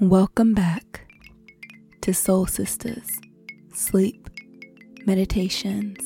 Welcome 0.00 0.52
back 0.52 1.10
to 2.02 2.12
Soul 2.12 2.44
Sistas 2.44 3.18
Sleep 3.72 4.28
Meditations. 5.06 5.96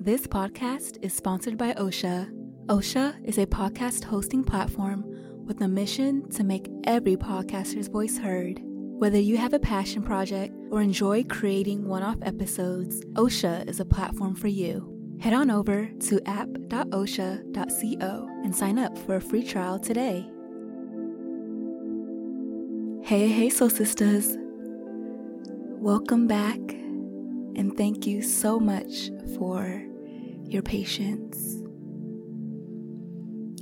This 0.00 0.26
podcast 0.26 0.98
is 1.02 1.14
sponsored 1.14 1.56
by 1.56 1.74
Ausha. 1.74 2.28
Ausha 2.66 3.14
is 3.24 3.38
a 3.38 3.46
podcast 3.46 4.02
hosting 4.02 4.42
platform 4.42 5.04
with 5.46 5.60
a 5.60 5.68
mission 5.68 6.28
to 6.30 6.42
make 6.42 6.68
every 6.82 7.14
podcaster's 7.14 7.86
voice 7.86 8.18
heard. 8.18 8.58
Whether 8.60 9.20
you 9.20 9.36
have 9.36 9.52
a 9.52 9.60
passion 9.60 10.02
project 10.02 10.52
or 10.72 10.82
enjoy 10.82 11.22
creating 11.22 11.86
one 11.86 12.02
off 12.02 12.18
episodes, 12.22 13.04
Ausha 13.12 13.68
is 13.68 13.78
a 13.78 13.84
platform 13.84 14.34
for 14.34 14.48
you. 14.48 15.16
Head 15.20 15.32
on 15.32 15.48
over 15.48 15.86
to 15.86 16.20
app.ausha.co 16.26 18.28
and 18.42 18.56
sign 18.56 18.80
up 18.80 18.98
for 18.98 19.14
a 19.14 19.20
free 19.20 19.44
trial 19.44 19.78
today. 19.78 20.28
Hey, 23.06 23.28
hey, 23.28 23.50
Soul 23.50 23.70
Sisters. 23.70 24.36
Welcome 25.78 26.26
back, 26.26 26.58
and 26.58 27.72
thank 27.76 28.04
you 28.04 28.20
so 28.20 28.58
much 28.58 29.12
for 29.38 29.80
your 30.42 30.62
patience. 30.62 31.62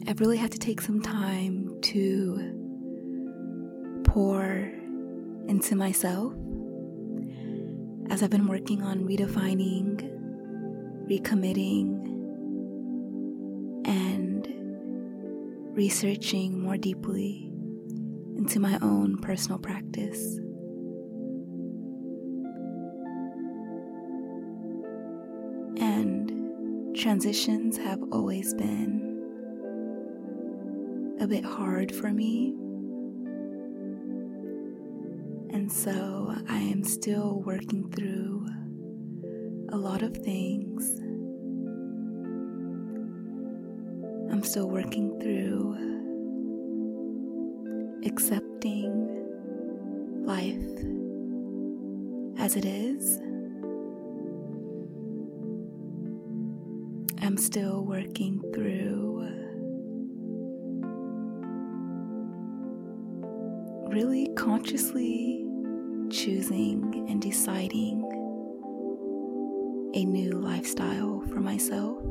I've 0.09 0.19
really 0.21 0.39
had 0.39 0.51
to 0.53 0.59
take 0.59 0.81
some 0.81 1.03
time 1.03 1.79
to 1.83 2.41
pour 4.05 4.45
into 5.47 5.77
myself 5.77 6.33
as 8.09 8.23
I've 8.23 8.31
been 8.31 8.47
working 8.47 8.81
on 8.81 9.01
redefining, 9.01 10.11
recommitting, 11.07 12.01
and 13.87 14.49
researching 15.77 16.63
more 16.63 16.79
deeply 16.79 17.51
into 18.45 18.61
my 18.61 18.79
own 18.83 19.17
personal 19.17 19.59
practice. 19.59 20.39
And 25.81 26.95
transitions 26.95 27.79
have 27.79 28.03
always 28.13 28.53
been 28.53 29.01
a 31.21 31.27
bit 31.27 31.43
hard 31.43 31.91
for 31.91 32.13
me. 32.13 32.51
And 35.55 35.73
so 35.73 36.37
I 36.47 36.59
am 36.59 36.85
still 36.85 37.41
working 37.47 37.91
through 37.93 38.47
a 39.71 39.77
lot 39.79 40.03
of 40.03 40.15
things. 40.19 41.01
I'm 44.31 44.43
still 44.43 44.69
working 44.69 45.19
through 45.19 45.94
accepting 48.07 48.93
life 50.25 50.85
as 52.39 52.57
it 52.57 52.65
is. 52.65 53.19
I'm 57.23 57.37
still 57.37 57.85
working 57.85 58.41
through 58.53 59.05
really 63.95 64.29
consciously 64.35 65.47
choosing 66.11 67.07
and 67.09 67.23
deciding 67.23 68.03
a 69.95 70.05
new 70.05 70.33
lifestyle 70.33 71.23
for 71.29 71.41
myself. 71.41 72.03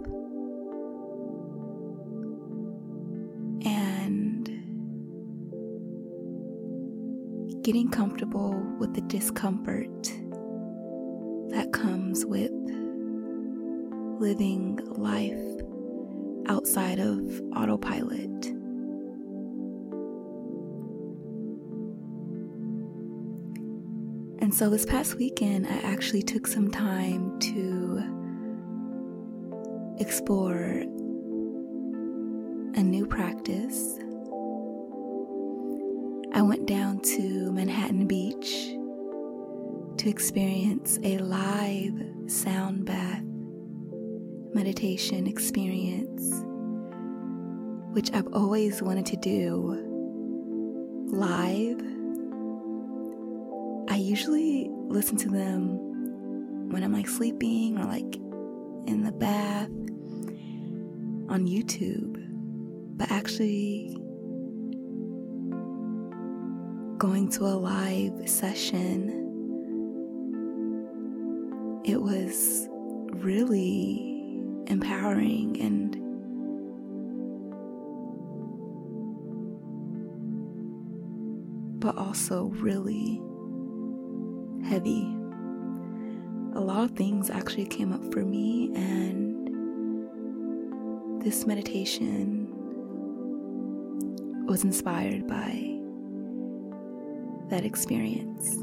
Getting 7.63 7.89
comfortable 7.89 8.61
with 8.77 8.93
the 8.93 9.01
discomfort 9.01 10.03
that 11.49 11.71
comes 11.71 12.25
with 12.25 12.51
living 14.19 14.77
life 14.97 15.39
outside 16.47 16.99
of 16.99 17.41
autopilot. 17.55 18.29
And 24.41 24.53
so 24.53 24.69
this 24.69 24.85
past 24.85 25.15
weekend, 25.15 25.65
I 25.65 25.77
actually 25.83 26.21
took 26.21 26.47
some 26.47 26.69
time 26.69 27.39
to 27.39 28.03
explore 29.99 30.83
a 32.75 32.83
new 32.83 33.07
practice 33.07 33.99
I 36.35 36.41
went 36.41 36.65
down 36.65 36.99
to 37.01 37.51
Manhattan 37.51 38.07
Beach 38.07 38.75
to 39.97 40.09
experience 40.09 40.97
a 41.03 41.19
live 41.19 41.93
sound 42.25 42.85
bath 42.85 43.21
meditation 44.55 45.27
experience, 45.27 46.43
which 47.93 48.11
I've 48.13 48.33
always 48.33 48.81
wanted 48.81 49.05
to 49.07 49.17
do 49.17 49.79
live. 51.11 51.79
I 53.91 53.97
usually 53.97 54.71
listen 54.87 55.17
to 55.17 55.29
them 55.29 56.71
when 56.71 56.83
I'm 56.83 56.93
like 56.93 57.07
sleeping 57.07 57.77
or 57.77 57.85
like 57.85 58.15
in 58.87 59.03
the 59.03 59.11
bath 59.11 59.69
on 61.29 61.45
YouTube, 61.47 62.17
but 62.97 63.11
actually 63.11 63.99
going 67.03 67.27
to 67.27 67.43
a 67.43 67.47
live 67.47 68.29
session, 68.29 69.09
it 71.83 72.01
was 72.01 72.69
really 73.15 74.39
empowering 74.67 75.59
and 75.59 75.97
but 81.81 81.97
also 81.97 82.45
really 82.61 83.21
heavy. 84.65 85.13
A 86.55 86.61
lot 86.61 86.85
of 86.85 86.91
things 86.91 87.29
actually 87.29 87.65
came 87.65 87.91
up 87.91 88.13
for 88.13 88.23
me, 88.23 88.71
and 88.75 89.49
this 91.21 91.45
meditation 91.45 92.47
was 94.45 94.63
inspired 94.63 95.27
by 95.27 95.72
that 97.53 97.65
experience. 97.65 98.55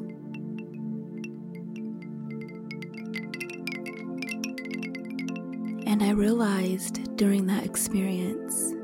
And 5.86 6.02
I 6.02 6.10
realized 6.10 7.16
during 7.16 7.46
that 7.46 7.64
experience, 7.64 8.74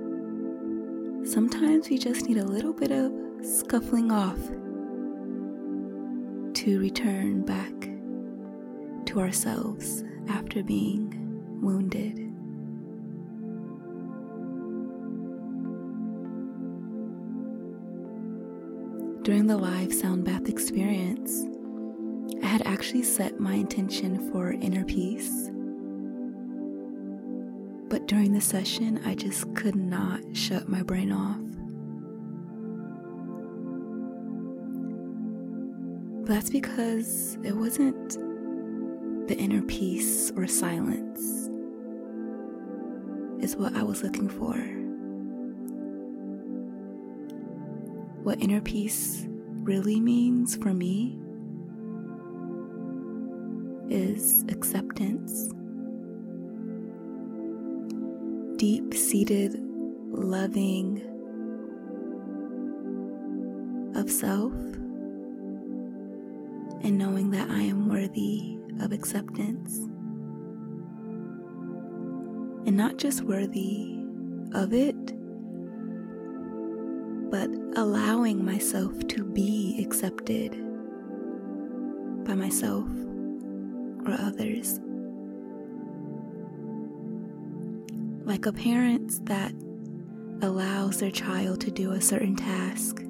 sometimes 1.29 1.91
we 1.91 1.99
just 1.99 2.29
need 2.29 2.37
a 2.37 2.45
little 2.45 2.73
bit 2.73 2.93
of 2.93 3.11
scuffling 3.43 4.13
off 4.13 4.39
to 6.55 6.79
return 6.79 7.43
back 7.45 7.75
to 9.07 9.19
ourselves 9.19 10.05
after 10.29 10.63
being 10.63 11.13
wounded. 11.61 12.26
During 19.27 19.49
the 19.49 19.57
live 19.57 19.93
sound 19.93 20.25
bath 20.25 20.49
experience, 20.49 21.45
I 22.45 22.47
had 22.47 22.63
actually 22.65 23.03
set 23.03 23.41
my 23.41 23.55
intention 23.55 24.31
for 24.31 24.53
inner 24.53 24.85
peace. 24.85 25.51
But 27.89 28.07
during 28.07 28.33
the 28.33 28.41
session, 28.41 29.01
I 29.05 29.17
just 29.17 29.53
could 29.57 29.75
not 29.75 30.21
shut 30.33 30.69
my 30.69 30.85
brain 30.85 31.11
off. 31.11 31.41
that's 36.27 36.51
because 36.51 37.37
it 37.43 37.57
wasn't 37.57 38.11
the 39.27 39.37
inner 39.37 39.63
peace 39.63 40.31
or 40.37 40.47
silence, 40.47 41.51
is 43.43 43.57
what 43.57 43.75
I 43.75 43.83
was 43.83 44.05
looking 44.05 44.29
for. 44.29 44.86
What 48.27 48.43
inner 48.43 48.61
peace 48.61 49.25
really 49.63 50.01
means 50.01 50.57
for 50.57 50.75
me 50.75 51.17
is 53.89 54.45
acceptance. 54.49 55.53
Deep 58.59 58.93
seated 58.95 59.55
loving 60.11 61.01
of 63.95 64.11
self 64.11 64.53
and 66.83 66.99
knowing 66.99 67.31
that 67.31 67.49
I 67.49 67.61
am 67.61 67.89
worthy 67.89 68.59
of 68.81 68.91
acceptance. 68.91 69.79
And 72.67 72.77
not 72.77 72.97
just 72.97 73.23
worthy 73.23 74.01
of 74.53 74.73
it, 74.73 75.16
allowing 78.27 78.45
myself 78.45 79.07
to 79.07 79.23
be 79.23 79.81
accepted 79.81 80.51
by 82.25 82.35
myself 82.35 82.89
or 84.05 84.15
others. 84.19 84.81
Like 88.27 88.47
a 88.47 88.53
parent 88.53 89.25
that 89.27 89.53
allows 90.43 90.99
their 90.99 91.13
child 91.13 91.61
to 91.61 91.71
do 91.71 91.93
a 91.93 92.01
certain 92.01 92.35
task. 92.35 93.01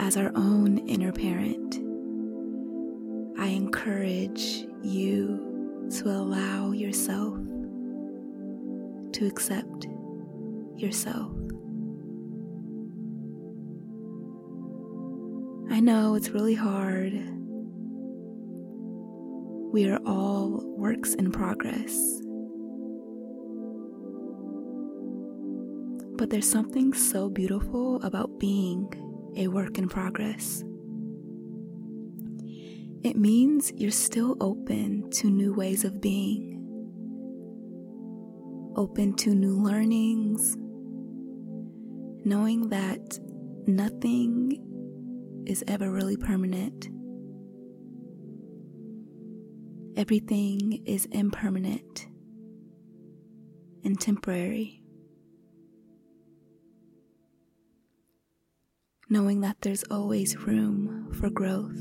As 0.00 0.16
our 0.16 0.32
own 0.34 0.78
inner 0.88 1.12
parent, 1.12 1.76
I 3.38 3.46
encourage 3.46 4.66
you 4.82 5.86
to 5.98 6.08
allow 6.08 6.72
yourself 6.72 7.36
to 9.12 9.26
accept 9.28 9.86
yourself. 10.76 11.41
Know 15.82 16.14
it's 16.14 16.30
really 16.30 16.54
hard. 16.54 17.12
We 19.72 19.88
are 19.88 19.98
all 20.06 20.62
works 20.76 21.14
in 21.14 21.32
progress. 21.32 22.20
But 26.16 26.30
there's 26.30 26.48
something 26.48 26.92
so 26.92 27.28
beautiful 27.28 28.00
about 28.04 28.38
being 28.38 28.92
a 29.36 29.48
work 29.48 29.76
in 29.76 29.88
progress. 29.88 30.62
It 33.02 33.16
means 33.16 33.72
you're 33.74 33.90
still 33.90 34.36
open 34.40 35.10
to 35.14 35.28
new 35.28 35.52
ways 35.52 35.84
of 35.84 36.00
being, 36.00 36.62
open 38.76 39.16
to 39.16 39.34
new 39.34 39.60
learnings, 39.60 40.56
knowing 42.24 42.68
that 42.68 43.18
nothing 43.66 44.71
is 45.46 45.64
ever 45.66 45.90
really 45.90 46.16
permanent. 46.16 46.88
Everything 49.96 50.82
is 50.86 51.06
impermanent 51.06 52.06
and 53.84 54.00
temporary. 54.00 54.82
Knowing 59.10 59.42
that 59.42 59.56
there's 59.60 59.84
always 59.90 60.36
room 60.38 61.10
for 61.12 61.28
growth. 61.28 61.76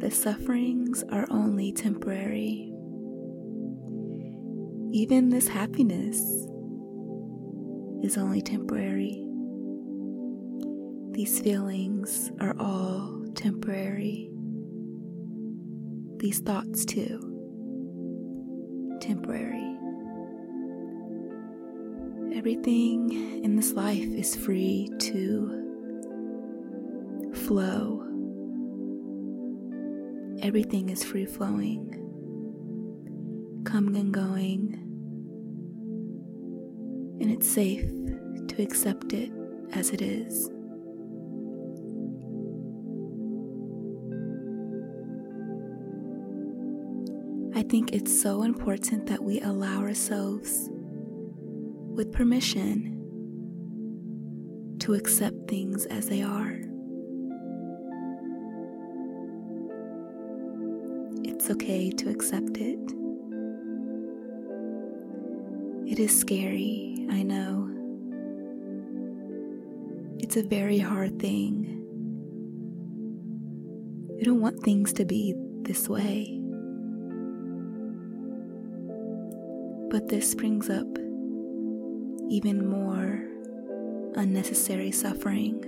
The 0.00 0.10
sufferings 0.10 1.04
are 1.10 1.26
only 1.30 1.72
temporary. 1.72 2.72
Even 4.92 5.28
this 5.30 5.48
happiness 5.48 6.20
is 8.02 8.16
only 8.16 8.40
temporary. 8.40 9.26
These 11.12 11.40
feelings 11.40 12.30
are 12.40 12.56
all 12.58 13.24
temporary. 13.34 14.30
These 16.16 16.40
thoughts, 16.40 16.84
too, 16.84 17.18
temporary. 19.00 19.76
Everything 22.34 23.42
in 23.44 23.56
this 23.56 23.72
life 23.72 24.08
is 24.08 24.34
free 24.34 24.90
to 24.98 25.56
flow. 27.34 28.06
Everything 30.42 30.88
is 30.88 31.04
free 31.04 31.26
flowing, 31.26 31.90
coming 33.64 33.96
and 33.96 34.14
going 34.14 34.89
and 37.20 37.30
it's 37.30 37.46
safe 37.48 37.88
to 38.48 38.62
accept 38.62 39.12
it 39.12 39.30
as 39.72 39.90
it 39.90 40.02
is. 40.02 40.50
I 47.54 47.62
think 47.62 47.92
it's 47.92 48.20
so 48.20 48.42
important 48.42 49.06
that 49.06 49.22
we 49.22 49.40
allow 49.40 49.80
ourselves, 49.80 50.70
with 50.70 52.10
permission, 52.10 52.96
to 54.80 54.94
accept 54.94 55.48
things 55.48 55.84
as 55.86 56.08
they 56.08 56.22
are. 56.22 56.58
It's 61.22 61.50
okay 61.50 61.90
to 61.90 62.08
accept 62.08 62.56
it. 62.56 62.99
It 65.90 65.98
is 65.98 66.16
scary, 66.16 67.04
I 67.10 67.24
know. 67.24 67.68
It's 70.20 70.36
a 70.36 70.42
very 70.44 70.78
hard 70.78 71.18
thing. 71.18 71.64
You 74.16 74.24
don't 74.24 74.40
want 74.40 74.62
things 74.62 74.92
to 74.92 75.04
be 75.04 75.34
this 75.62 75.88
way. 75.88 76.38
But 79.90 80.08
this 80.08 80.32
brings 80.36 80.70
up 80.70 80.86
even 82.30 82.68
more 82.68 83.26
unnecessary 84.14 84.92
suffering. 84.92 85.64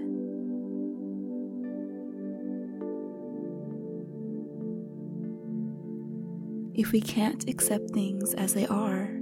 If 6.77 6.93
we 6.93 7.01
can't 7.01 7.49
accept 7.49 7.91
things 7.91 8.35
as 8.35 8.55
they 8.55 8.69
are, 8.69 9.22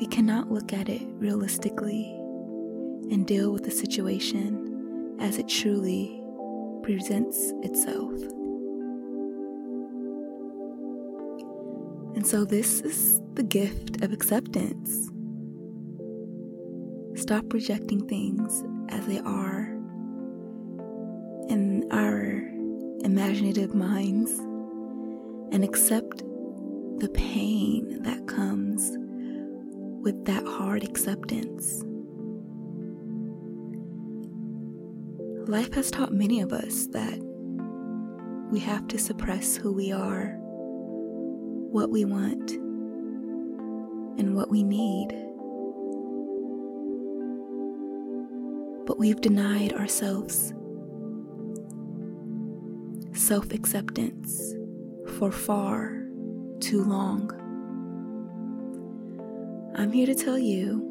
we 0.00 0.06
cannot 0.06 0.50
look 0.50 0.72
at 0.72 0.88
it 0.88 1.02
realistically 1.18 2.06
and 3.10 3.26
deal 3.26 3.52
with 3.52 3.64
the 3.64 3.70
situation 3.70 5.14
as 5.20 5.36
it 5.36 5.46
truly 5.46 6.22
presents 6.82 7.52
itself. 7.62 8.14
And 12.16 12.26
so, 12.26 12.46
this 12.46 12.80
is 12.80 13.20
the 13.34 13.42
gift 13.42 14.02
of 14.02 14.14
acceptance. 14.14 15.10
Stop 17.20 17.52
rejecting 17.52 18.08
things 18.08 18.64
as 18.88 19.06
they 19.06 19.18
are 19.18 19.64
in 21.50 21.86
our 21.90 22.40
imaginative 23.04 23.74
minds 23.74 24.30
and 25.52 25.62
accept 25.62 26.22
the 27.00 27.10
pain 27.12 28.02
that 28.02 28.26
comes 28.26 28.96
with 30.00 30.24
that 30.24 30.44
hard 30.46 30.82
acceptance. 30.82 31.84
Life 35.48 35.74
has 35.74 35.90
taught 35.90 36.12
many 36.12 36.40
of 36.40 36.52
us 36.52 36.86
that 36.88 37.18
we 38.50 38.58
have 38.60 38.88
to 38.88 38.98
suppress 38.98 39.56
who 39.56 39.72
we 39.72 39.92
are, 39.92 40.36
what 40.38 41.90
we 41.90 42.04
want, 42.04 42.52
and 44.18 44.34
what 44.34 44.50
we 44.50 44.62
need. 44.62 45.08
But 48.86 48.98
we've 48.98 49.20
denied 49.20 49.72
ourselves 49.72 50.52
self 53.12 53.52
acceptance 53.52 54.54
for 55.18 55.30
far 55.30 56.04
too 56.60 56.82
long. 56.82 57.39
I'm 59.76 59.92
here 59.92 60.06
to 60.06 60.14
tell 60.14 60.38
you 60.38 60.86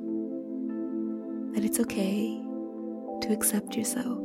that 1.53 1.65
it's 1.65 1.79
okay 1.81 2.41
to 3.21 3.33
accept 3.33 3.75
yourself 3.75 4.23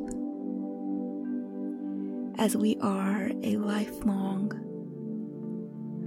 as 2.39 2.57
we 2.57 2.77
are 2.81 3.31
a 3.43 3.57
lifelong 3.57 4.53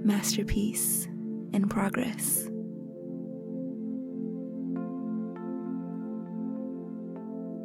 masterpiece 0.04 1.06
in 1.52 1.68
progress. 1.68 2.46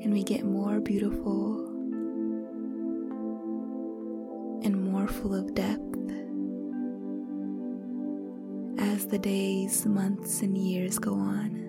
And 0.02 0.12
we 0.12 0.24
get 0.24 0.44
more 0.44 0.80
beautiful 0.80 1.66
and 4.64 4.84
more 4.84 5.06
full 5.06 5.34
of 5.34 5.54
depth 5.54 5.91
the 9.12 9.18
days, 9.18 9.84
months, 9.84 10.40
and 10.40 10.56
years 10.56 10.98
go 10.98 11.12
on. 11.12 11.68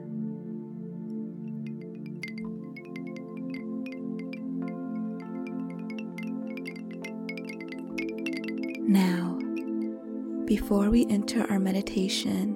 Now, 8.88 9.38
before 10.46 10.90
we 10.90 11.06
enter 11.10 11.46
our 11.52 11.60
meditation 11.60 12.56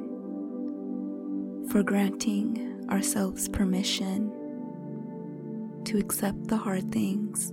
for 1.70 1.84
granting 1.84 2.88
ourselves 2.89 3.50
permission 3.50 4.32
to 5.84 5.98
accept 5.98 6.48
the 6.48 6.56
hard 6.56 6.94
things, 6.94 7.51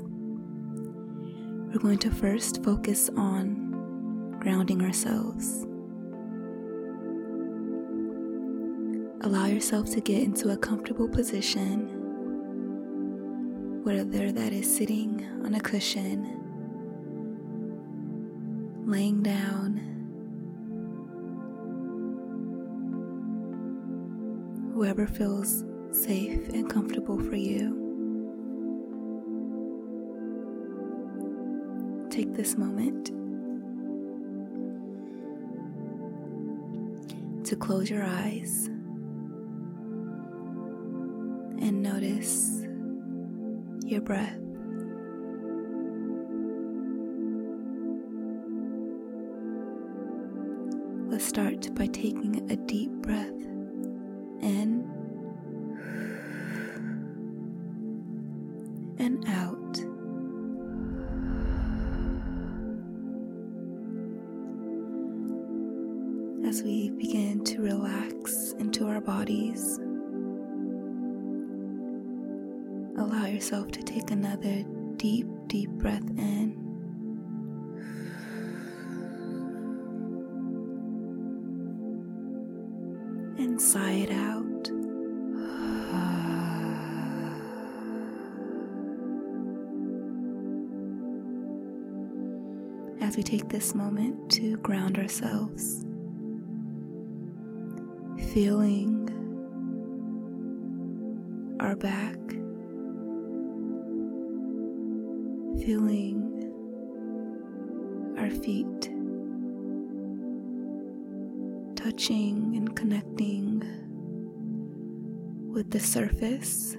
we're 1.72 1.80
going 1.80 1.98
to 1.98 2.12
first 2.12 2.62
focus 2.62 3.10
on 3.16 4.36
grounding 4.40 4.82
ourselves. 4.82 5.66
Allow 9.24 9.46
yourself 9.46 9.90
to 9.92 10.02
get 10.02 10.22
into 10.22 10.50
a 10.50 10.56
comfortable 10.58 11.08
position, 11.08 11.88
whether 13.82 14.30
that 14.30 14.52
is 14.52 14.76
sitting 14.76 15.26
on 15.42 15.54
a 15.54 15.60
cushion, 15.60 16.24
laying 18.84 19.22
down, 19.22 19.78
whoever 24.74 25.06
feels 25.06 25.64
safe 25.90 26.50
and 26.50 26.68
comfortable 26.68 27.18
for 27.18 27.36
you. 27.36 27.80
Take 32.10 32.34
this 32.34 32.58
moment 32.58 33.06
to 37.46 37.56
close 37.56 37.88
your 37.88 38.04
eyes 38.04 38.68
and 41.64 41.82
notice 41.82 42.60
your 43.86 44.02
breath. 44.02 44.36
Let's 51.10 51.24
start 51.24 51.74
by 51.74 51.86
taking 51.86 52.50
a 52.50 52.56
deep 52.56 52.90
breath 53.00 53.32
in. 76.24 76.54
And 83.38 83.60
sigh 83.60 83.92
it 83.92 84.10
out. 84.10 84.70
As 93.00 93.16
we 93.16 93.22
take 93.22 93.48
this 93.48 93.74
moment 93.74 94.30
to 94.32 94.56
ground 94.58 94.98
ourselves, 94.98 95.84
feeling 98.32 99.00
our 101.60 101.76
back 101.76 102.16
feeling 105.64 106.13
connecting 112.84 113.62
with 115.54 115.70
the 115.70 115.80
surface, 115.80 116.76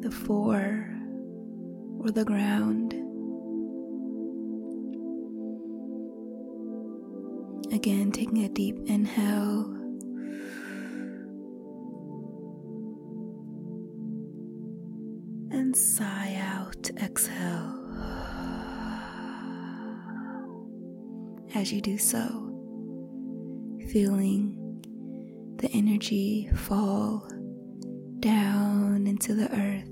the 0.00 0.10
floor, 0.10 0.90
or 2.00 2.10
the 2.10 2.24
ground. 2.24 2.94
Again, 7.72 8.10
taking 8.10 8.38
a 8.44 8.48
deep 8.48 8.76
inhale 8.86 9.66
and 15.52 15.76
sigh 15.76 16.34
out, 16.40 16.90
exhale. 17.00 17.78
As 21.54 21.72
you 21.72 21.80
do 21.80 21.96
so, 21.96 22.51
feeling 23.92 24.58
the 25.58 25.68
energy 25.72 26.50
fall 26.54 27.28
down 28.20 29.06
into 29.06 29.34
the 29.34 29.50
earth. 29.52 29.88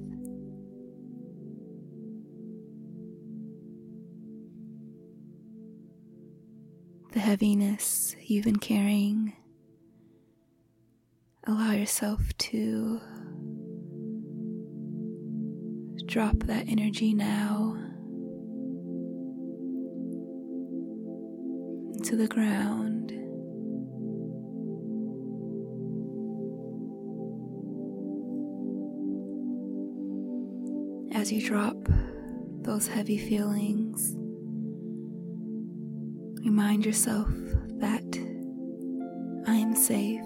The 7.12 7.20
heaviness 7.20 8.16
you've 8.22 8.44
been 8.44 8.56
carrying, 8.56 9.34
allow 11.46 11.72
yourself 11.72 12.20
to 12.38 13.00
Drop 16.10 16.38
that 16.46 16.68
energy 16.68 17.14
now 17.14 17.76
into 21.94 22.16
the 22.16 22.26
ground. 22.26 22.79
You 31.30 31.40
drop 31.40 31.76
those 32.62 32.88
heavy 32.88 33.16
feelings, 33.16 34.16
remind 36.44 36.84
yourself 36.84 37.28
that 37.78 38.02
I 39.46 39.54
am 39.54 39.76
safe. 39.76 40.20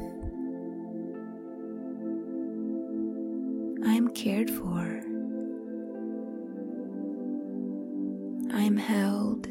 I 3.87 3.93
am 3.93 4.09
cared 4.15 4.49
for. 4.49 5.03
I 8.55 8.63
am 8.63 8.79
held. 8.79 9.47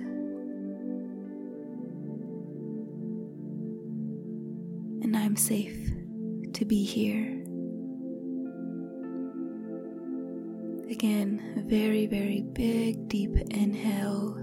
And 5.03 5.15
I'm 5.15 5.36
safe 5.36 5.91
to 6.53 6.65
be 6.65 6.83
here. 6.83 7.33
Again, 11.03 11.55
a 11.57 11.62
very, 11.62 12.05
very 12.05 12.43
big, 12.53 13.10
deep 13.10 13.36
inhale. 13.51 14.36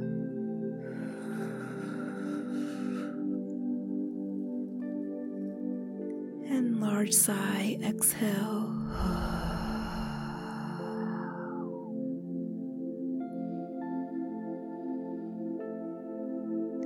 And 6.50 6.78
large 6.82 7.14
sigh, 7.14 7.78
exhale. 7.82 8.76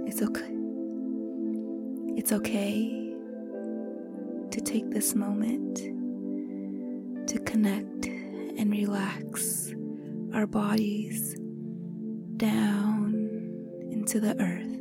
It's 0.07 0.23
okay. 0.23 0.55
It's 2.17 2.31
okay 2.31 3.13
to 4.53 4.61
take 4.61 4.89
this 4.93 5.17
moment 5.17 5.79
to 7.27 7.39
connect 7.41 8.07
and 8.57 8.71
relax 8.71 9.64
our 10.35 10.47
bodies 10.47 11.37
down 12.37 13.15
into 13.93 14.19
the 14.19 14.37
earth, 14.41 14.81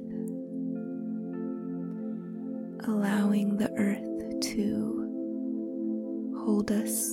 allowing 2.88 3.57
the 3.57 3.72
earth 3.77 4.39
to 4.41 6.33
hold 6.43 6.72
us 6.72 7.12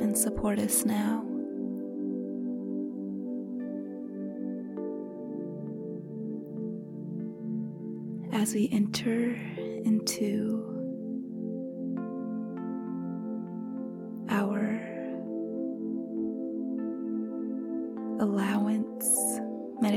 and 0.00 0.16
support 0.16 0.58
us 0.58 0.84
now. 0.84 1.24
as 8.30 8.54
we 8.54 8.68
enter 8.70 9.34
into 9.84 10.67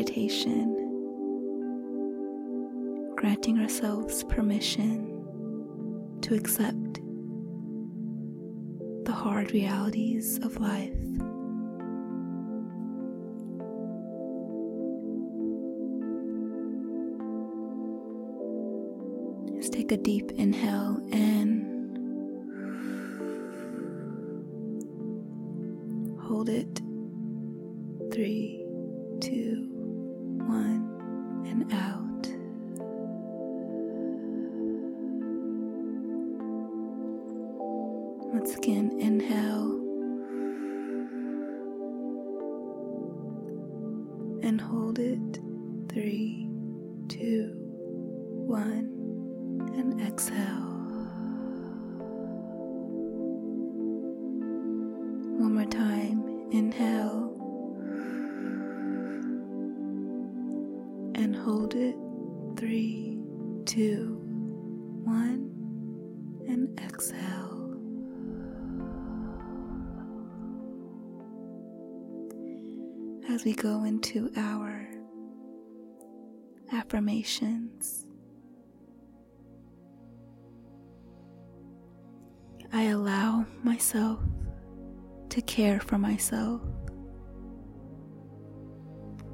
meditation, 0.01 0.73
granting 3.17 3.59
ourselves 3.59 4.23
permission 4.23 5.05
to 6.21 6.33
accept 6.33 6.95
the 9.05 9.11
hard 9.11 9.51
realities 9.51 10.39
of 10.39 10.57
life. 10.57 10.89
Let's 19.53 19.69
take 19.69 19.91
a 19.91 19.97
deep 19.97 20.31
inhale 20.31 20.97
in. 21.11 21.30
Three, 45.93 46.47
two, 47.09 47.51
one, 48.47 48.87
and 49.75 50.01
exhale. 50.01 50.69
One 55.37 55.53
more 55.55 55.65
time, 55.65 56.49
inhale 56.51 57.31
and 61.15 61.35
hold 61.35 61.75
it. 61.75 61.95
Three, 62.57 63.17
two, 63.65 64.17
one, 65.03 65.49
and 66.47 66.79
exhale. 66.79 67.49
As 73.29 73.45
we 73.45 73.53
go 73.53 73.83
into 73.85 74.29
our 74.35 74.50
affirmations, 76.91 78.05
I 82.73 82.87
allow 82.87 83.45
myself 83.63 84.19
to 85.29 85.41
care 85.43 85.79
for 85.79 85.97
myself. 85.97 86.61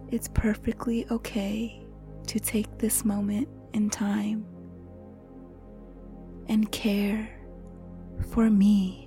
It's 0.10 0.28
perfectly 0.28 1.08
okay 1.10 1.84
to 2.28 2.40
take 2.40 2.78
this 2.78 3.04
moment 3.04 3.50
in 3.74 3.90
time 3.90 4.46
and 6.50 6.72
care 6.72 7.28
for 8.30 8.52
me. 8.52 9.07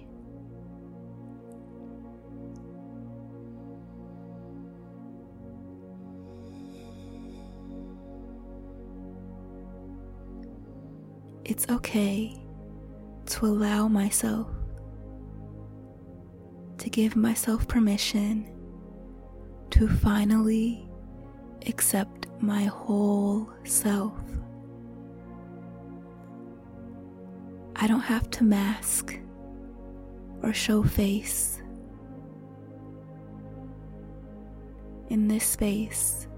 It's 11.50 11.66
okay 11.68 12.32
to 13.26 13.44
allow 13.44 13.88
myself 13.88 14.46
to 16.78 16.88
give 16.88 17.16
myself 17.16 17.66
permission 17.66 18.48
to 19.70 19.88
finally 19.88 20.88
accept 21.66 22.28
my 22.38 22.62
whole 22.66 23.50
self. 23.64 24.12
I 27.74 27.88
don't 27.88 27.98
have 27.98 28.30
to 28.30 28.44
mask 28.44 29.18
or 30.44 30.52
show 30.52 30.84
face. 30.84 31.60
In 35.08 35.26
this 35.26 35.44
space, 35.44 36.28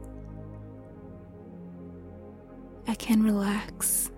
I 2.89 2.95
can 2.95 3.23
relax 3.23 4.12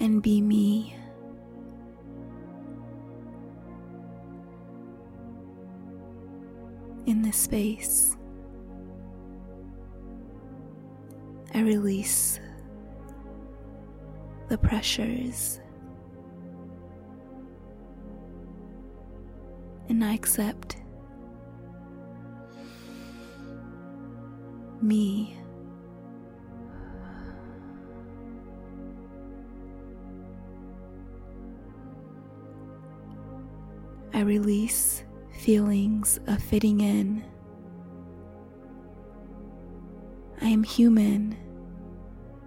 and 0.00 0.22
be 0.22 0.40
me. 0.40 0.94
In 7.06 7.22
this 7.22 7.38
space, 7.38 8.16
I 11.54 11.60
release 11.62 12.38
the 14.48 14.58
pressures 14.58 15.60
and 19.88 20.04
I 20.04 20.12
accept 20.12 20.76
me. 24.82 25.37
I 34.18 34.22
release 34.22 35.04
feelings 35.30 36.18
of 36.26 36.42
fitting 36.42 36.80
in. 36.80 37.24
I 40.40 40.46
am 40.46 40.64
human, 40.64 41.36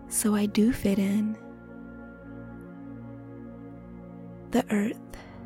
so 0.10 0.36
I 0.36 0.48
do 0.48 0.74
fit 0.74 1.00
in. 1.00 1.38
The 4.50 4.66
earth 4.70 5.00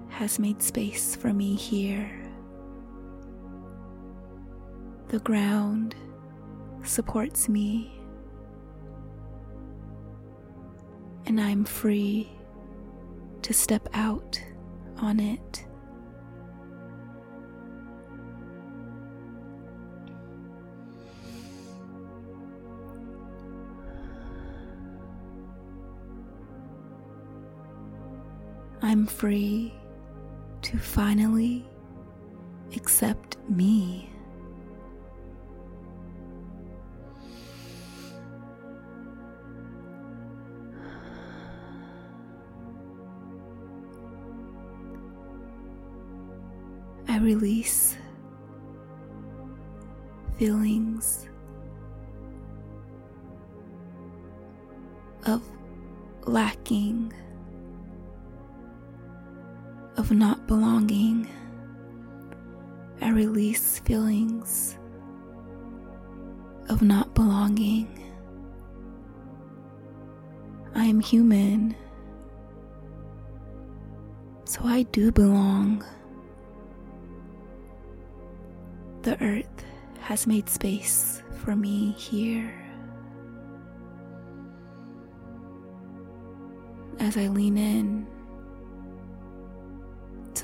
has 0.10 0.40
made 0.40 0.64
space 0.64 1.16
for 1.16 1.32
me 1.32 1.54
here. 1.54 2.10
The 5.10 5.20
ground 5.20 5.94
supports 6.82 7.48
me, 7.48 8.02
and 11.28 11.40
I'm 11.40 11.66
free 11.66 12.32
to 13.44 13.54
step 13.54 13.88
out 13.94 14.42
on 14.98 15.20
it. 15.20 15.68
I'm 28.88 29.08
free 29.08 29.74
to 30.62 30.78
finally 30.78 31.66
accept 32.76 33.38
me. 33.50 34.12
I 47.08 47.18
release 47.18 47.98
feelings 50.38 51.28
of 55.26 55.42
lacking 56.28 57.12
of 59.98 60.12
not 60.12 60.46
belonging. 60.48 61.30
I 63.02 63.10
release 63.10 63.80
feelings 63.80 64.78
of 66.70 66.82
not 66.82 67.14
belonging. 67.14 67.88
I 70.74 70.86
am 70.86 71.00
human, 71.00 71.76
so 74.44 74.62
I 74.64 74.84
do 74.84 75.12
belong. 75.12 75.86
The 79.04 79.22
earth 79.24 79.64
has 80.00 80.28
made 80.28 80.50
space 80.50 81.22
for 81.44 81.56
me 81.56 81.92
here. 81.92 82.54
As 87.00 87.18
I 87.18 87.28
lean 87.28 87.58
in 87.58 88.08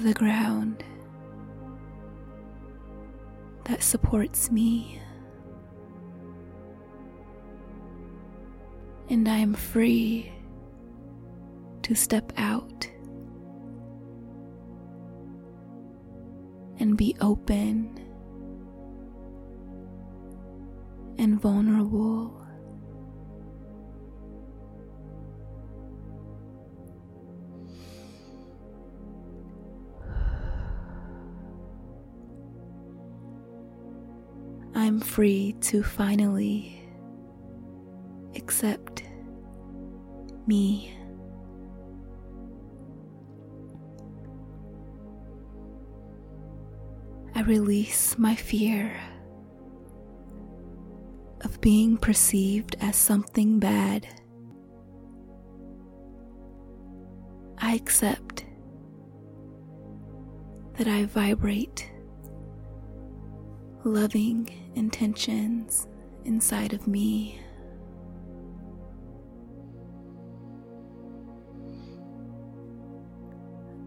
the 0.03 0.13
ground 0.13 0.83
that 3.65 3.83
supports 3.83 4.49
me. 4.51 4.99
And 9.09 9.27
I 9.29 9.37
am 9.37 9.53
free 9.53 10.31
to 11.83 11.93
step 11.93 12.33
out 12.37 12.89
and 16.79 16.97
be 16.97 17.15
open 17.21 17.99
and 21.19 21.39
vulnerable. 21.39 22.40
Free 35.21 35.53
to 35.61 35.83
finally 35.83 36.81
accept 38.35 39.03
me. 40.47 40.97
I 47.35 47.43
release 47.43 48.17
my 48.17 48.33
fear 48.33 48.99
of 51.41 51.61
being 51.61 51.97
perceived 51.97 52.75
as 52.81 52.95
something 52.95 53.59
bad. 53.59 54.07
I 57.59 57.75
accept 57.75 58.43
that 60.79 60.87
I 60.87 61.05
vibrate 61.05 61.91
loving 63.83 64.60
intentions 64.75 65.87
inside 66.25 66.73
of 66.73 66.87
me. 66.87 67.39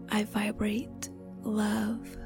I 0.09 0.23
vibrate 0.23 1.09
love. 1.43 2.17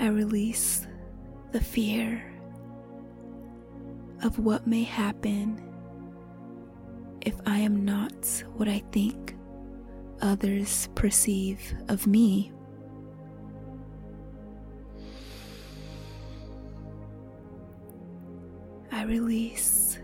I 0.00 0.06
release 0.06 0.86
the 1.52 1.60
fear 1.60 2.27
of 4.22 4.38
what 4.38 4.66
may 4.66 4.82
happen 4.82 5.62
if 7.22 7.34
I 7.46 7.58
am 7.58 7.84
not 7.84 8.44
what 8.56 8.68
I 8.68 8.82
think 8.92 9.36
others 10.20 10.88
perceive 10.94 11.74
of 11.88 12.06
me. 12.06 12.52
I 18.90 19.02
release. 19.04 19.98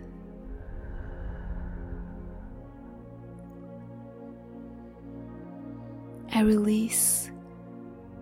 I 6.32 6.40
release 6.40 7.30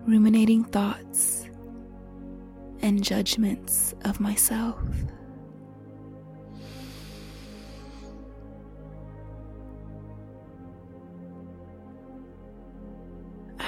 ruminating 0.05 0.63
thoughts 0.65 1.49
and 2.81 3.03
judgments 3.03 3.95
of 4.05 4.19
myself. 4.19 4.79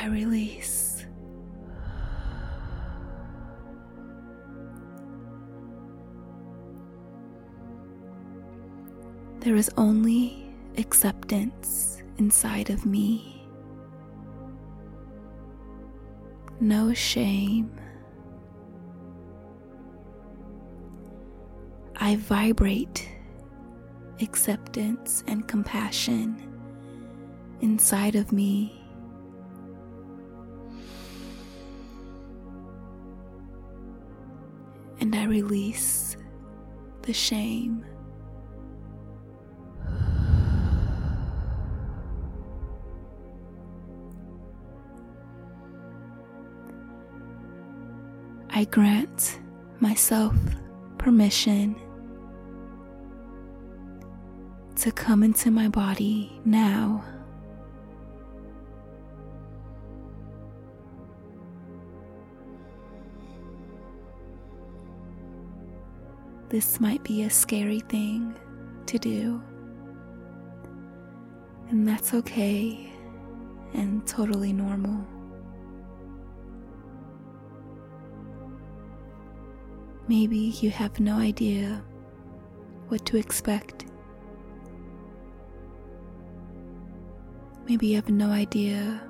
I 0.05 0.07
release. 0.07 1.03
There 9.39 9.55
is 9.55 9.71
only 9.77 10.53
acceptance 10.77 12.03
inside 12.19 12.69
of 12.69 12.85
me. 12.85 13.47
No 16.59 16.93
shame. 16.93 17.71
I 21.95 22.17
vibrate 22.17 23.09
acceptance 24.21 25.23
and 25.25 25.47
compassion 25.47 26.47
inside 27.61 28.13
of 28.13 28.31
me. 28.31 28.84
And 35.05 35.15
I 35.15 35.25
release 35.25 36.17
the 37.03 37.13
shame. 37.13 37.85
I 48.49 48.63
grant 48.71 49.39
myself 49.79 50.33
permission 50.97 51.75
to 54.77 54.91
come 54.91 55.21
into 55.21 55.51
my 55.51 55.67
body 55.67 56.41
now. 56.45 57.05
This 66.49 66.79
might 66.79 67.03
be 67.03 67.23
a 67.23 67.29
scary 67.29 67.79
thing 67.81 68.35
to 68.85 68.97
do, 68.97 69.41
and 71.69 71.87
that's 71.87 72.13
okay 72.13 72.91
and 73.73 74.07
totally 74.07 74.53
normal. 74.53 75.05
Maybe 80.07 80.37
you 80.37 80.69
have 80.69 80.99
no 80.99 81.15
idea 81.15 81.83
what 82.89 83.05
to 83.07 83.17
expect. 83.17 83.85
Maybe 87.67 87.87
you 87.87 87.95
have 87.95 88.09
no 88.09 88.29
idea 88.29 89.01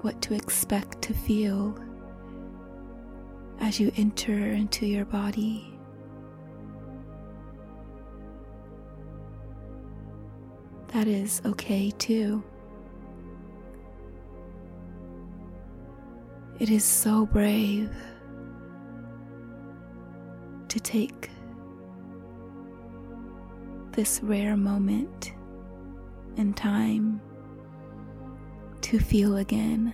what 0.00 0.22
to 0.22 0.34
expect 0.34 1.02
to 1.02 1.12
feel 1.12 1.76
as 3.60 3.80
you 3.80 3.92
enter 3.96 4.32
into 4.32 4.86
your 4.86 5.04
body. 5.04 5.78
That 10.88 11.06
is 11.06 11.42
okay 11.44 11.90
too. 11.90 12.42
It 16.58 16.70
is 16.70 16.82
so 16.84 17.26
brave 17.26 17.90
to 20.68 20.80
take 20.80 21.30
this 23.92 24.20
rare 24.22 24.56
moment 24.56 25.32
in 26.36 26.54
time 26.54 27.20
to 28.82 28.98
feel 28.98 29.36
again. 29.36 29.92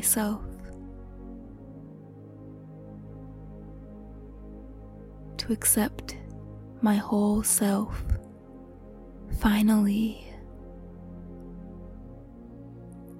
Myself 0.00 0.40
to 5.36 5.52
accept 5.52 6.16
my 6.80 6.94
whole 6.94 7.42
self 7.42 8.02
finally. 9.40 10.26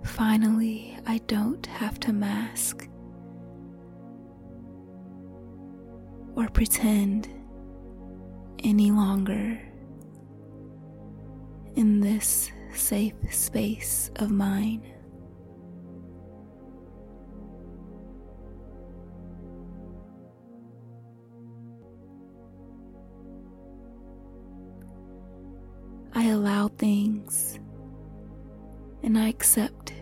Finally, 0.05 0.99
I 1.07 1.19
don't 1.27 1.67
have 1.67 2.01
to 2.01 2.15
mask 2.15 2.89
or 6.35 6.49
pretend 6.49 7.29
any 8.65 8.91
longer 8.91 9.61
in 11.77 12.01
this 12.01 12.51
safe 12.73 13.13
space 13.31 14.11
of 14.17 14.31
mine. 14.31 14.83
And 29.03 29.19
I 29.19 29.29
accept 29.29 29.93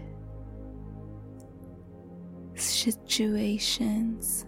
situations. 2.55 4.45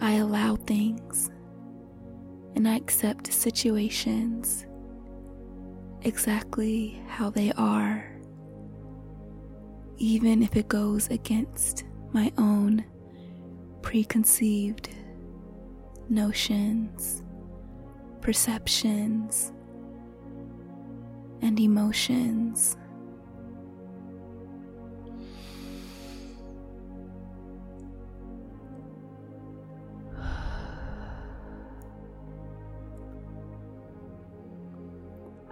I 0.00 0.14
allow 0.14 0.56
things 0.56 1.30
and 2.56 2.66
I 2.68 2.76
accept 2.76 3.32
situations 3.32 4.66
exactly 6.02 7.00
how 7.06 7.30
they 7.30 7.52
are, 7.52 8.04
even 9.98 10.42
if 10.42 10.56
it 10.56 10.68
goes 10.68 11.08
against 11.10 11.84
my 12.12 12.32
own 12.36 12.84
preconceived 13.82 14.88
notions, 16.08 17.22
perceptions, 18.22 19.52
and 21.42 21.58
emotions. 21.60 22.76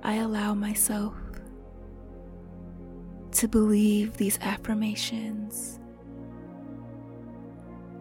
I 0.03 0.15
allow 0.15 0.55
myself 0.55 1.15
to 3.33 3.49
believe 3.49 4.17
these 4.17 4.39
affirmations. 4.41 5.79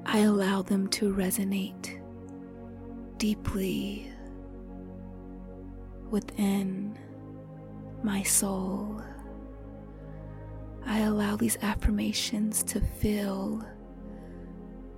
I 0.05 0.19
allow 0.19 0.61
them 0.61 0.87
to 0.89 1.13
resonate 1.13 1.99
deeply 3.17 4.08
within 6.09 6.97
my 8.03 8.23
soul. 8.23 9.01
I 10.85 10.99
allow 10.99 11.35
these 11.35 11.57
affirmations 11.61 12.63
to 12.63 12.79
fill 12.79 13.63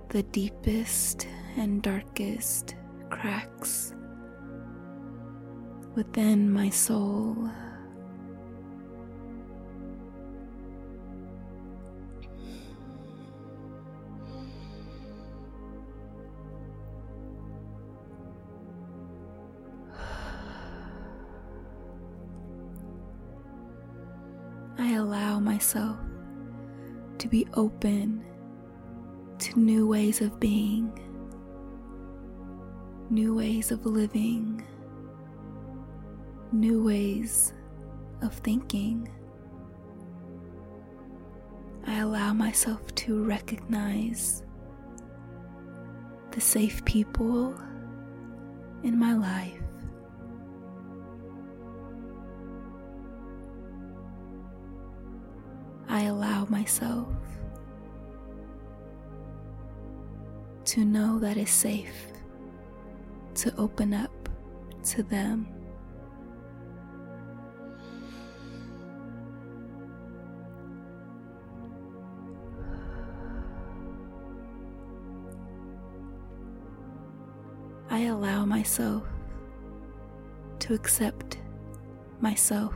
the 0.08 0.22
deepest 0.24 1.26
and 1.56 1.82
darkest 1.82 2.76
cracks 3.10 3.94
within 5.94 6.50
my 6.50 6.70
soul. 6.70 7.50
To 27.22 27.28
be 27.28 27.46
open 27.54 28.20
to 29.38 29.56
new 29.56 29.86
ways 29.86 30.20
of 30.20 30.40
being, 30.40 30.90
new 33.10 33.32
ways 33.32 33.70
of 33.70 33.86
living, 33.86 34.60
new 36.50 36.82
ways 36.82 37.54
of 38.22 38.34
thinking. 38.34 39.08
I 41.86 42.00
allow 42.00 42.32
myself 42.32 42.92
to 42.96 43.22
recognize 43.22 44.42
the 46.32 46.40
safe 46.40 46.84
people 46.84 47.54
in 48.82 48.98
my 48.98 49.14
life. 49.14 49.61
I 56.02 56.06
allow 56.06 56.46
myself 56.46 57.06
to 60.64 60.84
know 60.84 61.20
that 61.20 61.36
it's 61.36 61.52
safe 61.52 62.08
to 63.34 63.54
open 63.56 63.94
up 63.94 64.28
to 64.86 65.04
them. 65.04 65.46
I 77.90 78.06
allow 78.06 78.44
myself 78.44 79.04
to 80.58 80.74
accept 80.74 81.38
myself 82.20 82.74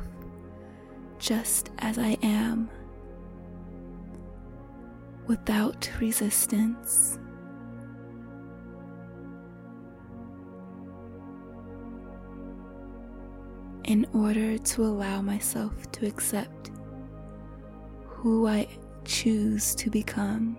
just 1.18 1.72
as 1.78 1.98
I 1.98 2.16
am 2.22 2.70
without 5.26 5.90
resistance. 6.00 7.18
In 13.84 14.06
order 14.12 14.58
to 14.58 14.82
allow 14.82 15.22
myself 15.22 15.90
to 15.92 16.06
accept 16.06 16.70
who 18.04 18.48
I 18.48 18.66
choose 19.04 19.74
to 19.76 19.90
become. 19.90 20.58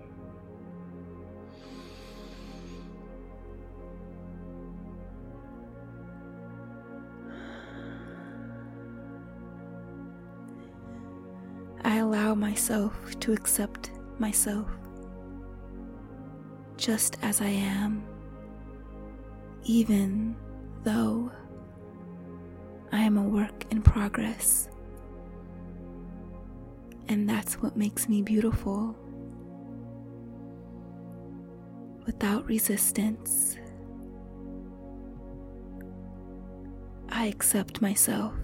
I 11.84 11.98
allow 11.98 12.36
myself 12.36 13.20
to 13.20 13.34
accept 13.34 13.92
myself 14.20 14.68
just 16.78 17.18
as 17.24 17.42
I 17.42 17.50
am, 17.50 18.04
even 19.64 20.36
though 20.84 21.32
I 22.92 23.00
am 23.00 23.18
a 23.18 23.24
work 23.24 23.66
in 23.72 23.82
progress. 23.82 24.70
And 27.10 27.28
that's 27.28 27.56
what 27.56 27.76
makes 27.76 28.08
me 28.08 28.22
beautiful. 28.22 28.96
Without 32.06 32.46
resistance, 32.46 33.58
I 37.10 37.26
accept 37.26 37.82
myself 37.82 38.36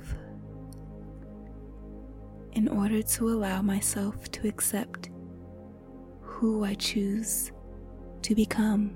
in 2.53 2.67
order 2.67 3.01
to 3.01 3.29
allow 3.29 3.61
myself 3.61 4.29
to 4.31 4.47
accept 4.47 5.09
who 6.33 6.63
I 6.63 6.73
choose 6.73 7.51
to 8.23 8.35
become. 8.35 8.95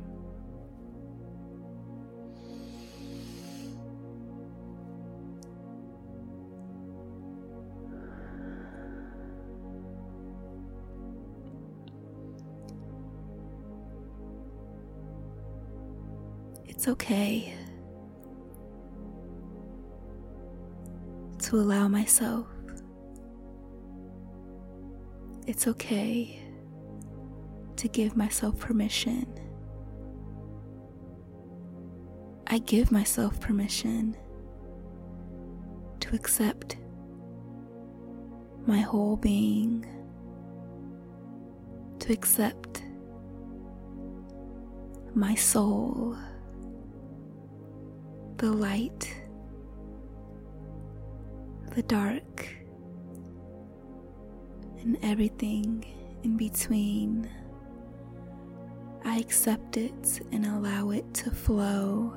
It's 16.66 16.88
okay 16.88 17.54
to 21.40 21.56
allow 21.56 21.88
myself 21.88 22.48
it's 25.48 25.66
okay 25.66 26.47
to 27.78 27.88
give 27.88 28.18
myself 28.18 28.60
permission. 28.60 29.28
I 32.48 32.60
give 32.60 32.92
myself 32.92 33.40
permission 33.40 34.16
to 36.00 36.16
accept 36.16 36.78
my 38.66 38.80
whole 38.80 39.18
being, 39.18 39.86
to 42.00 42.14
accept 42.14 42.84
my 45.14 45.36
soul, 45.36 46.18
the 48.38 48.52
light, 48.52 49.14
the 51.76 51.84
dark 51.84 52.48
and 54.82 54.98
everything 55.04 55.86
in 56.24 56.38
between. 56.38 57.30
I 59.08 59.20
accept 59.20 59.78
it 59.78 60.20
and 60.34 60.46
allow 60.46 60.90
it 60.90 61.14
to 61.14 61.32
flow. 61.32 62.14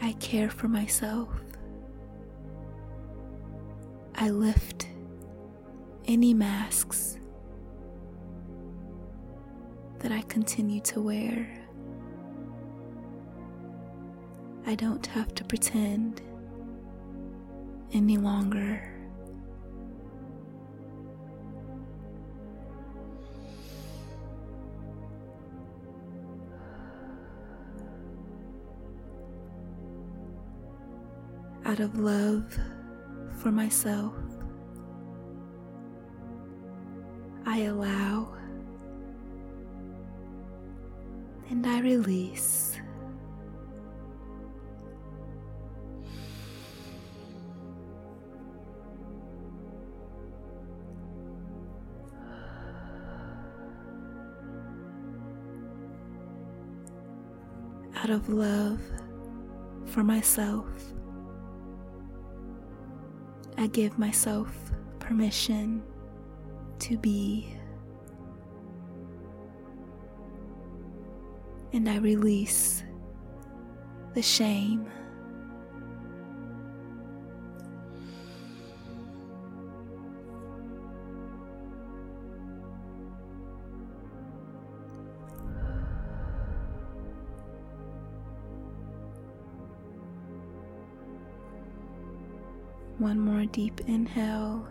I 0.00 0.12
care 0.20 0.48
for 0.48 0.68
myself. 0.68 1.28
I 4.14 4.30
lift 4.30 4.86
any 6.06 6.32
masks 6.32 7.18
that 9.98 10.12
I 10.12 10.22
continue 10.22 10.80
to 10.82 11.00
wear. 11.00 11.48
I 14.66 14.76
don't 14.76 15.04
have 15.08 15.34
to 15.34 15.44
pretend 15.44 16.22
any 17.92 18.18
longer. 18.18 18.97
Out 31.68 31.80
of 31.80 31.98
love 31.98 32.58
for 33.42 33.52
myself, 33.52 34.14
I 37.44 37.64
allow 37.64 38.34
and 41.50 41.66
I 41.66 41.80
release. 41.80 42.80
out 57.96 58.08
of 58.08 58.28
love 58.30 58.80
for 59.84 60.02
myself. 60.02 60.64
I 63.58 63.66
give 63.66 63.98
myself 63.98 64.48
permission 65.00 65.82
to 66.78 66.96
be. 66.96 67.52
And 71.72 71.88
I 71.88 71.98
release 71.98 72.84
the 74.14 74.22
shame. 74.22 74.88
Deep 93.48 93.80
inhale. 93.86 94.66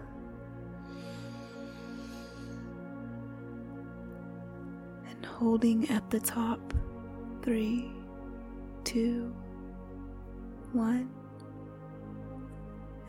And 5.09 5.25
holding 5.25 5.89
at 5.89 6.09
the 6.09 6.19
top. 6.19 6.73
Three, 7.43 7.91
two, 8.83 9.33
one. 10.73 11.09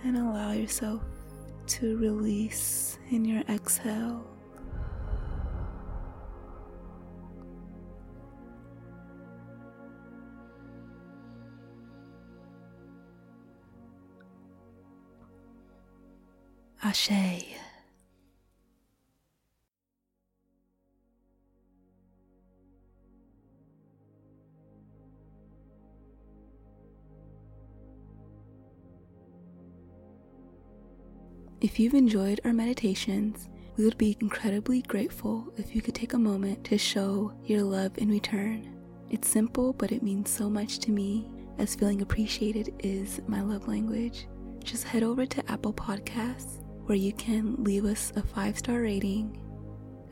And 0.05 0.17
allow 0.17 0.53
yourself 0.53 1.03
to 1.69 1.97
release 1.99 2.99
in 3.11 3.25
your 3.25 3.43
exhale. 3.49 4.25
Ashe. 16.89 17.11
If 31.61 31.79
you've 31.79 31.93
enjoyed 31.93 32.41
our 32.47 32.55
meditations, 32.55 33.51
we 33.77 33.85
would 33.85 33.99
be 33.99 34.17
incredibly 34.21 34.81
grateful 34.81 35.53
if 35.59 35.77
you 35.77 35.83
could 35.83 35.95
take 35.95 36.15
a 36.15 36.19
moment 36.19 36.65
to 36.65 36.79
show 36.79 37.35
your 37.45 37.65
love 37.65 37.99
in 37.99 38.09
return. 38.09 38.75
It's 39.11 39.29
simple, 39.29 39.75
but 39.75 39.93
it 39.93 40.03
means 40.03 40.31
so 40.31 40.49
much 40.49 40.79
to 40.79 40.91
me, 40.91 41.29
as 41.59 41.75
feeling 41.75 42.01
appreciated 42.01 42.73
is 42.79 43.21
my 43.27 43.43
love 43.43 43.69
language. 43.69 44.27
Just 44.65 44.85
head 44.85 45.03
over 45.03 45.27
to 45.27 45.51
Apple 45.51 45.75
Podcasts 45.75 46.63
where 46.89 46.97
you 46.97 47.13
can 47.13 47.55
leave 47.63 47.85
us 47.85 48.15
a 48.17 48.23
five 48.23 48.57
star 48.57 48.81
rating 48.81 49.39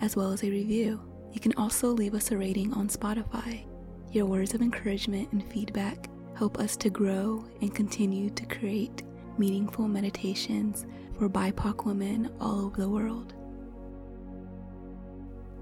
as 0.03 0.15
well 0.15 0.31
as 0.31 0.45
a 0.45 0.51
review. 0.51 1.01
You 1.33 1.41
can 1.41 1.55
also 1.57 1.89
leave 1.89 2.13
us 2.13 2.31
a 2.31 2.37
rating 2.37 2.75
on 2.75 2.89
Spotify. 2.89 3.65
Your 4.13 4.27
words 4.27 4.53
of 4.53 4.61
encouragement 4.61 5.33
and 5.33 5.51
feedback 5.51 6.11
help 6.37 6.59
us 6.59 6.77
to 6.77 6.91
grow 6.91 7.43
and 7.63 7.75
continue 7.75 8.29
to 8.29 8.45
create 8.45 9.05
meaningful 9.39 9.89
meditations 9.89 10.85
for 11.19 11.31
BIPOC 11.31 11.87
women 11.87 12.31
all 12.41 12.67
over 12.67 12.83
the 12.83 12.91
world. 12.91 13.33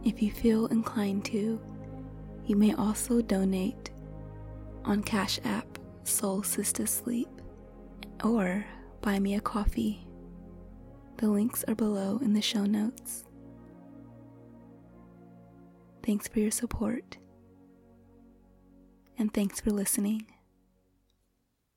If 0.02 0.20
you 0.20 0.32
feel 0.32 0.66
inclined 0.66 1.24
to, 1.26 1.60
you 2.44 2.56
may 2.56 2.74
also 2.74 3.22
donate 3.22 3.92
on 4.84 5.04
Cash 5.04 5.38
App 5.44 5.78
Soul 6.02 6.42
Sistas 6.42 6.88
Sleep 6.88 7.28
or 8.24 8.66
buy 9.00 9.20
me 9.20 9.36
a 9.36 9.40
coffee 9.40 10.04
the 11.16 11.28
links 11.28 11.64
are 11.68 11.74
below 11.74 12.18
in 12.22 12.34
the 12.34 12.42
show 12.42 12.64
notes. 12.64 13.24
Thanks 16.02 16.28
for 16.28 16.40
your 16.40 16.50
support, 16.50 17.16
and 19.18 19.32
thanks 19.32 19.60
for 19.60 19.70
listening. 19.70 20.26